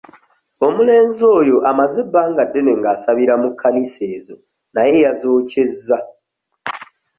[0.67, 4.35] Omulenzi oyo amaze ebbanga ddene ng'asabira mu kkanisa ezo
[4.73, 5.97] naye yazookyezza.